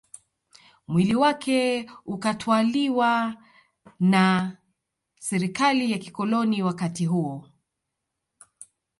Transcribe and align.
Mwili 0.87 1.15
wake 1.15 1.89
ukatwaliwa 2.05 3.35
na 3.99 4.57
Serikali 5.19 5.91
ya 5.91 5.97
kikoloni 5.97 6.63
wakati 6.63 7.05
huo 7.05 7.47